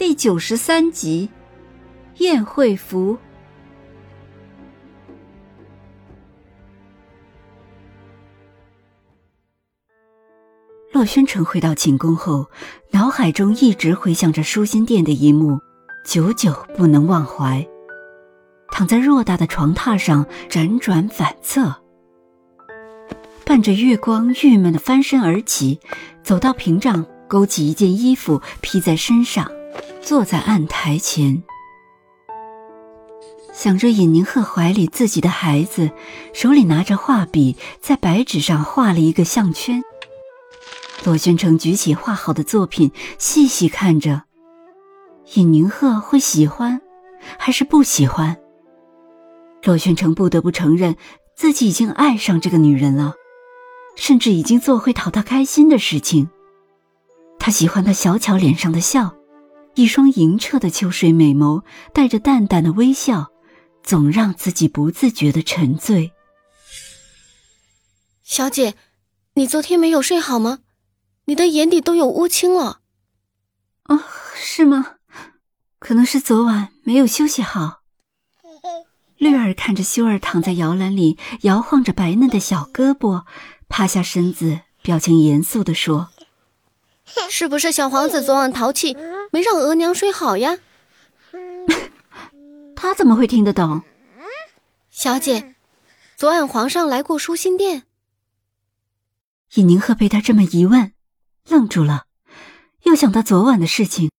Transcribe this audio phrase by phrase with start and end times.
[0.00, 1.28] 第九十三集，
[2.16, 3.18] 宴会服。
[10.90, 12.46] 洛宣城回到寝宫后，
[12.92, 15.60] 脑海中一直回想着舒心殿的一幕，
[16.06, 17.68] 久久不能忘怀。
[18.70, 21.76] 躺在偌大的床榻上，辗转反侧，
[23.44, 25.78] 伴着月光，郁闷的翻身而起，
[26.22, 29.59] 走到屏障，勾起一件衣服披在身上。
[30.02, 31.42] 坐在案台前，
[33.52, 35.90] 想着尹宁鹤怀里自己的孩子，
[36.32, 39.82] 手里拿着画笔，在白纸上画了一个项圈。
[41.04, 44.22] 罗宣城举起画好的作品，细细看着。
[45.34, 46.80] 尹宁鹤会喜欢，
[47.38, 48.36] 还是不喜欢？
[49.62, 50.96] 罗宣城不得不承认，
[51.36, 53.14] 自己已经爱上这个女人了，
[53.94, 56.28] 甚至已经做会讨她开心的事情。
[57.38, 59.14] 他喜欢她小巧脸上的笑。
[59.74, 61.62] 一双莹澈的秋水美眸，
[61.94, 63.30] 带着淡淡的微笑，
[63.82, 66.12] 总让自己不自觉的沉醉。
[68.22, 68.74] 小姐，
[69.34, 70.60] 你昨天没有睡好吗？
[71.26, 72.80] 你的眼底都有乌青了。
[73.84, 74.02] 哦，
[74.34, 74.96] 是吗？
[75.78, 77.80] 可能是昨晚没有休息好。
[79.16, 83.24] 绿儿看着修儿躺在摇篮里，摇晃着白嫩的小胳膊，
[83.68, 86.10] 趴下身子，表情严肃地说。
[87.30, 88.96] 是不是小皇子昨晚淘气，
[89.30, 90.58] 没让额娘睡好呀？
[92.76, 93.82] 他怎么会听得懂？
[94.90, 95.54] 小姐，
[96.16, 97.84] 昨晚皇上来过舒心殿。
[99.54, 100.92] 尹宁鹤被他这么一问，
[101.48, 102.06] 愣住了，
[102.84, 104.10] 又想到昨晚的事情，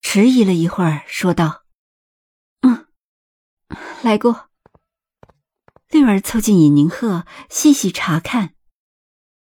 [0.00, 1.64] 迟疑了一会儿，说道
[2.62, 2.86] ：“嗯，
[4.02, 4.48] 来过。”
[5.90, 8.54] 绿儿凑近尹宁鹤，细细查看，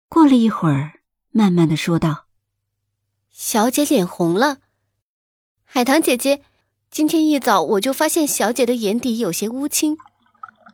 [0.08, 2.27] 过了一会儿，慢慢的说道。
[3.30, 4.58] 小姐脸红了，
[5.64, 6.42] 海棠姐姐，
[6.90, 9.96] 今天一早我就发现小姐的眼底有些乌青，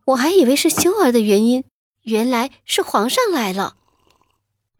[0.06, 1.64] 我还以为是修儿的原因，
[2.02, 3.76] 原来是皇上来了。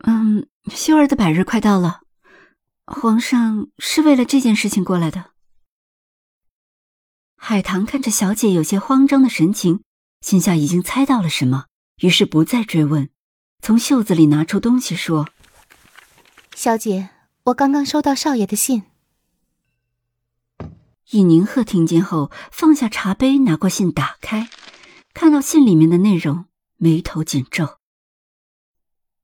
[0.06, 2.00] 嗯，修儿的百日快到了，
[2.86, 5.32] 皇上是为了这件事情过来的。
[7.36, 9.82] 海棠看着小姐有些慌张的神情，
[10.22, 11.66] 心下已经猜到了什么，
[12.00, 13.10] 于是不再追问，
[13.60, 15.28] 从袖子里拿出东西说
[16.56, 17.10] ：“小姐。”
[17.44, 18.84] 我刚刚收到少爷的信。
[21.10, 24.48] 尹宁鹤听见后，放下茶杯，拿过信，打开，
[25.12, 26.46] 看到信里面的内容，
[26.78, 27.80] 眉头紧皱。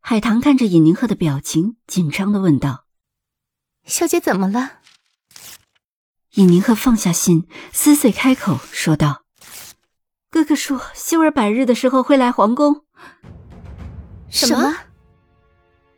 [0.00, 2.84] 海棠看着尹宁鹤的表情，紧张的问道
[3.86, 4.80] ：“小姐怎么了？”
[6.36, 9.24] 尹宁鹤放下信，撕碎开口说道
[10.28, 12.84] ：“哥哥说，修儿百日的时候会来皇宫。”
[14.28, 14.76] 什么？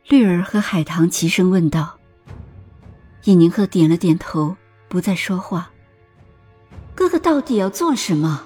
[0.07, 1.99] 绿儿和海棠齐声问道。
[3.25, 4.57] 尹宁鹤点了点头，
[4.89, 5.71] 不再说话。
[6.93, 8.43] 哥哥到底要做什么？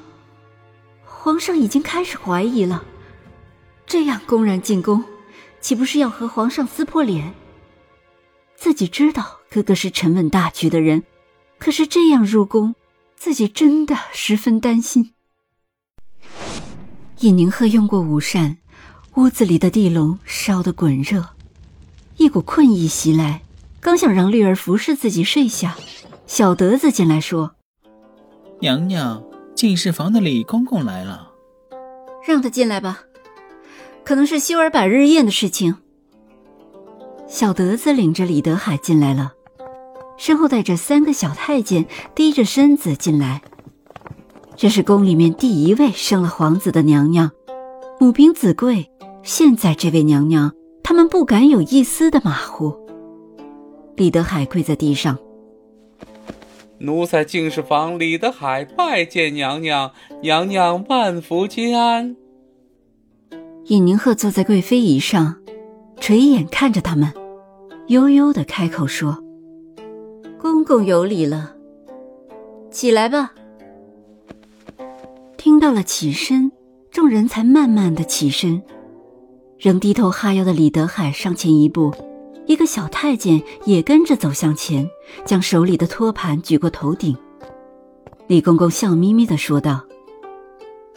[1.03, 2.83] 皇上已经开始怀疑了，
[3.87, 5.03] 这样公然进宫，
[5.59, 7.33] 岂不是要和皇上撕破脸？
[8.55, 11.03] 自己知道哥哥是沉稳大局的人，
[11.57, 12.75] 可是这样入宫，
[13.15, 15.13] 自己真的十分担心。
[17.21, 18.57] 尹宁鹤用过午膳，
[19.15, 21.29] 屋子里的地笼烧得滚热，
[22.17, 23.41] 一股困意袭来。
[23.79, 25.77] 刚想让绿儿服侍自己睡下，
[26.25, 27.51] 小德子进来说
[28.59, 29.23] ：“娘娘，
[29.55, 31.31] 进士房的李公公来了，
[32.27, 33.03] 让他进来吧。
[34.03, 35.75] 可能是修儿百日宴的事情。”
[37.27, 39.33] 小德子领着李德海进来了，
[40.17, 41.85] 身后带着三个小太监，
[42.15, 43.41] 低着身子进来。
[44.55, 47.29] 这是宫里面第一位生了皇子的娘娘，
[47.99, 48.89] 母凭子贵。
[49.23, 50.53] 现在这位娘娘，
[50.83, 52.86] 他们不敢有一丝的马虎。
[53.97, 55.17] 李德海跪在地上，
[56.77, 59.91] 奴才进士房李德海拜见娘娘，
[60.21, 62.15] 娘娘万福金安。
[63.65, 65.37] 尹宁鹤坐在贵妃椅上，
[65.99, 67.11] 垂眼看着他们，
[67.87, 69.17] 悠悠的开口说
[70.39, 71.55] ：“公公有礼了，
[72.69, 73.33] 起来吧。”
[75.37, 76.51] 听到了起身，
[76.91, 78.61] 众人才慢慢的起身，
[79.57, 81.91] 仍低头哈腰的李德海上前一步。
[82.47, 84.89] 一个小太监也跟着走向前，
[85.25, 87.15] 将手里的托盘举过头顶。
[88.27, 89.85] 李公公笑眯眯地说道：“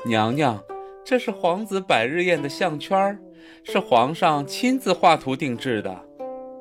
[0.07, 0.63] 娘娘，
[1.05, 3.19] 这是皇子百日宴的项圈，
[3.65, 6.01] 是皇上亲自画图定制的。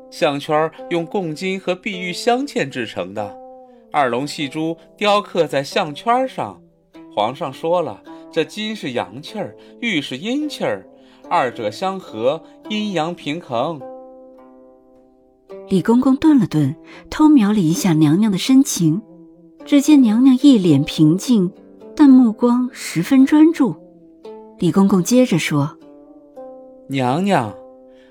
[0.09, 3.37] 项圈用贡金和碧玉镶嵌制成的，
[3.91, 6.59] 二龙戏珠雕刻在项圈上。
[7.15, 8.01] 皇上说了，
[8.31, 10.83] 这金是阳气儿，玉是阴气儿，
[11.29, 13.79] 二者相合，阴阳平衡。”
[15.69, 16.75] 李公公顿了顿，
[17.11, 19.03] 偷瞄了一下娘娘的深情，
[19.65, 21.51] 只见娘娘一脸平静，
[21.95, 23.75] 但目光十分专注。
[24.57, 25.77] 李公公接着说
[26.89, 27.53] ：“娘娘，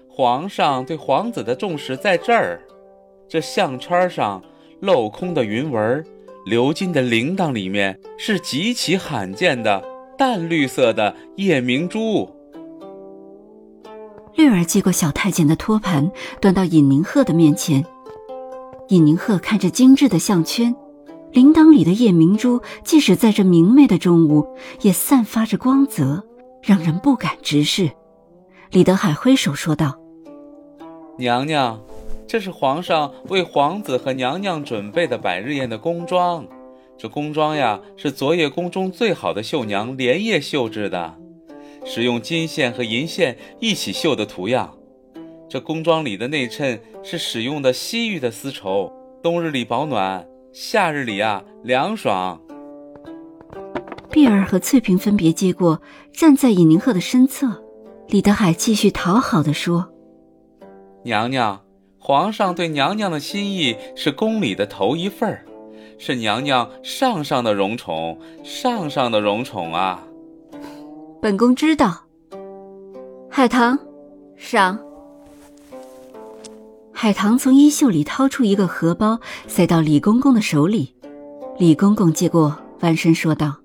[0.08, 2.60] 皇上对皇子的重视在这儿，
[3.28, 4.40] 这项圈上
[4.80, 6.04] 镂空的云纹，
[6.46, 9.82] 鎏金的铃铛里面是极其罕见的
[10.16, 12.30] 淡绿色的夜明珠。”
[14.34, 16.10] 绿儿接过小太监的托盘，
[16.40, 17.84] 端到尹宁鹤的面前。
[18.88, 20.74] 尹宁鹤看着精致的项圈，
[21.32, 24.46] 铃铛里的夜明珠，即使在这明媚的中午，
[24.80, 26.24] 也散发着光泽，
[26.62, 27.90] 让人不敢直视。
[28.70, 29.98] 李德海挥手说道
[31.18, 31.80] ：“娘娘，
[32.26, 36.46] 这是皇上为皇子和娘娘准备的百日宴的宫装。
[36.96, 41.17] 这宫装呀，是昨夜宫中最好的绣娘连夜绣制的。”
[41.90, 44.76] 使用金线和银线一起绣的图样，
[45.48, 48.92] 这工装里的内衬是使用的西域的丝绸，
[49.22, 52.38] 冬日里保暖，夏日里啊凉爽。
[54.10, 55.80] 碧儿和翠萍分别接过，
[56.12, 57.64] 站在尹宁鹤的身侧。
[58.08, 59.90] 李德海继续讨好的说
[61.04, 61.62] ：“娘娘，
[61.98, 65.46] 皇上对娘娘的心意是宫里的头一份儿，
[65.98, 70.04] 是娘娘上上的荣宠，上上的荣宠啊。”
[71.20, 72.04] 本宫知道。
[73.28, 73.76] 海棠，
[74.36, 74.78] 赏。
[76.92, 80.94] 海棠从衣袖里掏出一个荷包，塞到李公公的手里。
[81.58, 83.56] 李公公接过，弯身说道：“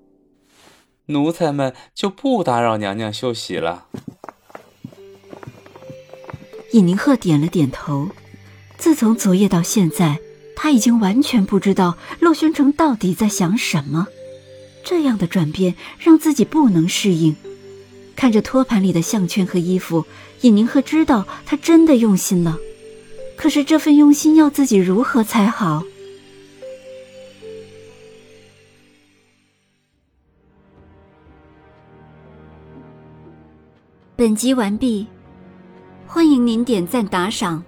[1.06, 3.86] 奴才们就不打扰娘娘休息了。”
[6.72, 8.08] 尹宁鹤点了点头。
[8.76, 10.18] 自从昨夜到现在，
[10.56, 14.08] 他已经完全不知道洛宣城到底在想什么。
[14.84, 17.34] 这样的转变让自己不能适应。
[18.16, 20.04] 看着托盘里的项圈和衣服，
[20.42, 22.58] 尹宁鹤知道他真的用心了。
[23.36, 25.82] 可是这份用心要自己如何才好？
[34.16, 35.06] 本集完毕，
[36.06, 37.62] 欢迎您点赞、打赏、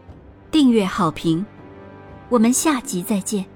[0.51, 1.45] 订阅、好评，
[2.29, 3.56] 我们下集再见。